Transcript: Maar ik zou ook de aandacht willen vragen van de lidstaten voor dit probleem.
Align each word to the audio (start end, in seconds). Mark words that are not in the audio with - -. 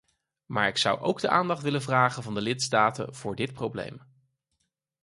Maar 0.45 0.67
ik 0.67 0.77
zou 0.77 0.99
ook 0.99 1.19
de 1.19 1.29
aandacht 1.29 1.61
willen 1.61 1.81
vragen 1.81 2.23
van 2.23 2.33
de 2.33 2.41
lidstaten 2.41 3.15
voor 3.15 3.35
dit 3.35 3.53
probleem. 3.53 4.01